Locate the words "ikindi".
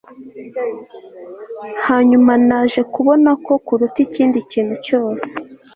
4.05-4.37